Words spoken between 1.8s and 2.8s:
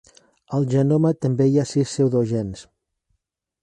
pseudogens.